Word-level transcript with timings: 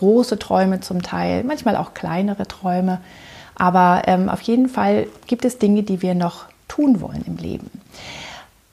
Große 0.00 0.38
Träume 0.38 0.80
zum 0.80 1.02
Teil, 1.02 1.44
manchmal 1.44 1.76
auch 1.76 1.92
kleinere 1.92 2.48
Träume. 2.48 3.00
Aber 3.54 4.04
ähm, 4.06 4.30
auf 4.30 4.40
jeden 4.40 4.70
Fall 4.70 5.06
gibt 5.26 5.44
es 5.44 5.58
Dinge, 5.58 5.82
die 5.82 6.00
wir 6.00 6.14
noch 6.14 6.46
tun 6.68 7.02
wollen 7.02 7.22
im 7.26 7.36
Leben. 7.36 7.70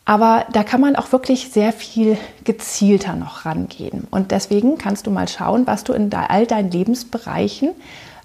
Aber 0.06 0.46
da 0.54 0.64
kann 0.64 0.80
man 0.80 0.96
auch 0.96 1.12
wirklich 1.12 1.50
sehr 1.52 1.74
viel 1.74 2.18
gezielter 2.46 3.18
noch 3.18 3.44
rangehen. 3.46 4.08
Und 4.10 4.32
deswegen 4.32 4.78
kannst 4.78 5.06
du 5.06 5.12
mal 5.12 5.28
schauen, 5.28 5.68
was 5.68 5.84
du 5.84 5.92
in 5.92 6.14
all 6.14 6.48
deinen 6.48 6.72
Lebensbereichen 6.72 7.72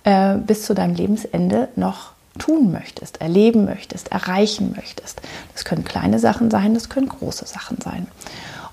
äh, 0.04 0.36
bis 0.36 0.62
zu 0.62 0.72
deinem 0.72 0.94
Lebensende 0.94 1.70
noch 1.74 2.12
tun 2.38 2.70
möchtest, 2.70 3.20
erleben 3.20 3.64
möchtest, 3.64 4.12
erreichen 4.12 4.74
möchtest. 4.76 5.20
Das 5.54 5.64
können 5.64 5.82
kleine 5.82 6.20
Sachen 6.20 6.52
sein, 6.52 6.74
das 6.74 6.88
können 6.88 7.08
große 7.08 7.46
Sachen 7.46 7.78
sein. 7.80 8.06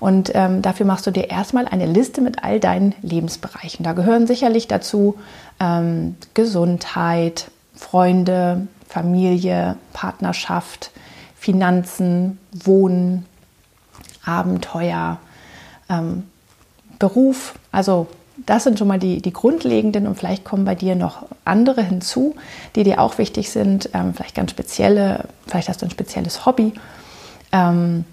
Und 0.00 0.32
ähm, 0.34 0.62
dafür 0.62 0.86
machst 0.86 1.06
du 1.06 1.10
dir 1.10 1.28
erstmal 1.28 1.68
eine 1.68 1.86
Liste 1.86 2.22
mit 2.22 2.42
all 2.42 2.58
deinen 2.58 2.94
Lebensbereichen. 3.02 3.84
Da 3.84 3.92
gehören 3.92 4.26
sicherlich 4.26 4.66
dazu 4.66 5.16
ähm, 5.60 6.16
Gesundheit, 6.32 7.50
Freunde, 7.74 8.66
Familie, 8.88 9.76
Partnerschaft, 9.92 10.90
Finanzen, 11.36 12.38
Wohnen, 12.52 13.26
Abenteuer, 14.24 15.18
ähm, 15.88 16.24
Beruf. 16.98 17.54
Also 17.70 18.08
das 18.46 18.64
sind 18.64 18.78
schon 18.78 18.88
mal 18.88 18.98
die, 18.98 19.20
die 19.20 19.32
grundlegenden 19.32 20.06
und 20.06 20.16
vielleicht 20.16 20.44
kommen 20.44 20.64
bei 20.64 20.74
dir 20.74 20.94
noch 20.94 21.26
andere 21.44 21.82
hinzu, 21.82 22.36
die 22.74 22.84
dir 22.84 23.00
auch 23.00 23.18
wichtig 23.18 23.50
sind. 23.50 23.90
Ähm, 23.92 24.14
vielleicht 24.14 24.34
ganz 24.34 24.50
spezielle, 24.50 25.24
vielleicht 25.46 25.68
hast 25.68 25.82
du 25.82 25.86
ein 25.86 25.90
spezielles 25.90 26.46
Hobby. 26.46 26.72
Ähm, 27.52 28.04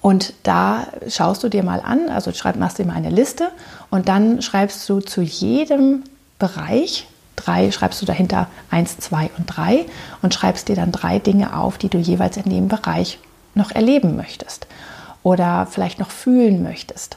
und 0.00 0.34
da 0.42 0.86
schaust 1.08 1.42
du 1.42 1.48
dir 1.48 1.62
mal 1.62 1.80
an, 1.80 2.08
also 2.08 2.32
schreib, 2.32 2.56
machst 2.56 2.78
dir 2.78 2.86
mal 2.86 2.94
eine 2.94 3.10
Liste 3.10 3.50
und 3.90 4.08
dann 4.08 4.42
schreibst 4.42 4.88
du 4.88 5.00
zu 5.00 5.22
jedem 5.22 6.04
Bereich 6.38 7.06
drei, 7.36 7.70
schreibst 7.70 8.00
du 8.02 8.06
dahinter 8.06 8.48
eins, 8.70 8.98
zwei 8.98 9.30
und 9.38 9.46
drei 9.46 9.86
und 10.22 10.34
schreibst 10.34 10.68
dir 10.68 10.76
dann 10.76 10.92
drei 10.92 11.18
Dinge 11.18 11.56
auf, 11.56 11.78
die 11.78 11.88
du 11.88 11.98
jeweils 11.98 12.36
in 12.36 12.50
dem 12.50 12.68
Bereich 12.68 13.18
noch 13.54 13.70
erleben 13.70 14.16
möchtest 14.16 14.66
oder 15.22 15.66
vielleicht 15.70 15.98
noch 15.98 16.10
fühlen 16.10 16.62
möchtest. 16.62 17.16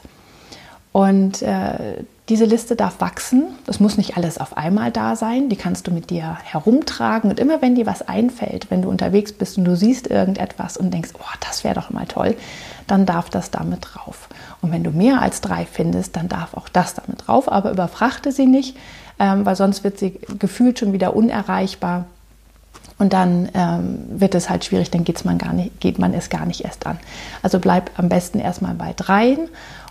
Und 0.92 1.42
äh, 1.42 2.04
diese 2.30 2.44
Liste 2.44 2.76
darf 2.76 3.00
wachsen. 3.00 3.48
Das 3.66 3.80
muss 3.80 3.98
nicht 3.98 4.16
alles 4.16 4.38
auf 4.38 4.56
einmal 4.56 4.92
da 4.92 5.16
sein. 5.16 5.48
Die 5.48 5.56
kannst 5.56 5.88
du 5.88 5.90
mit 5.90 6.10
dir 6.10 6.38
herumtragen. 6.44 7.28
Und 7.28 7.40
immer 7.40 7.60
wenn 7.60 7.74
dir 7.74 7.86
was 7.86 8.02
einfällt, 8.02 8.70
wenn 8.70 8.82
du 8.82 8.88
unterwegs 8.88 9.32
bist 9.32 9.58
und 9.58 9.64
du 9.64 9.74
siehst 9.74 10.06
irgendetwas 10.06 10.76
und 10.76 10.94
denkst, 10.94 11.10
oh, 11.14 11.36
das 11.40 11.64
wäre 11.64 11.74
doch 11.74 11.90
mal 11.90 12.06
toll, 12.06 12.36
dann 12.86 13.04
darf 13.04 13.30
das 13.30 13.50
damit 13.50 13.80
drauf. 13.82 14.28
Und 14.62 14.70
wenn 14.70 14.84
du 14.84 14.92
mehr 14.92 15.20
als 15.20 15.40
drei 15.40 15.66
findest, 15.66 16.14
dann 16.14 16.28
darf 16.28 16.54
auch 16.54 16.68
das 16.68 16.94
damit 16.94 17.26
drauf. 17.26 17.50
Aber 17.50 17.72
überfrachte 17.72 18.30
sie 18.30 18.46
nicht, 18.46 18.76
ähm, 19.18 19.44
weil 19.44 19.56
sonst 19.56 19.82
wird 19.82 19.98
sie 19.98 20.20
gefühlt 20.38 20.78
schon 20.78 20.92
wieder 20.92 21.16
unerreichbar. 21.16 22.06
Und 22.98 23.12
dann 23.12 23.48
ähm, 23.54 24.04
wird 24.08 24.36
es 24.36 24.48
halt 24.48 24.64
schwierig, 24.64 24.92
dann 24.92 25.02
geht's 25.02 25.24
man 25.24 25.36
gar 25.36 25.52
nicht, 25.52 25.80
geht 25.80 25.98
man 25.98 26.14
es 26.14 26.30
gar 26.30 26.46
nicht 26.46 26.64
erst 26.64 26.86
an. 26.86 27.00
Also 27.42 27.58
bleib 27.58 27.90
am 27.98 28.08
besten 28.08 28.38
erstmal 28.38 28.74
bei 28.74 28.92
dreien 28.94 29.48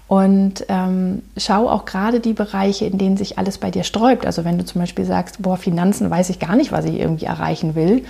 und 0.09 0.65
ähm, 0.69 1.21
schau 1.37 1.69
auch 1.69 1.85
gerade 1.85 2.19
die 2.19 2.33
Bereiche, 2.33 2.85
in 2.85 2.97
denen 2.97 3.15
sich 3.15 3.37
alles 3.37 3.59
bei 3.59 3.69
dir 3.69 3.83
sträubt. 3.83 4.25
Also 4.25 4.43
wenn 4.43 4.57
du 4.57 4.65
zum 4.65 4.81
Beispiel 4.81 5.05
sagst, 5.05 5.39
boah, 5.39 5.55
Finanzen 5.55 6.09
weiß 6.09 6.31
ich 6.31 6.39
gar 6.39 6.55
nicht, 6.55 6.71
was 6.71 6.85
ich 6.85 6.99
irgendwie 6.99 7.25
erreichen 7.25 7.75
will. 7.75 8.03